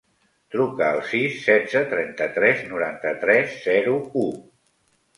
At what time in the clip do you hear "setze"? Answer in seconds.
1.49-1.83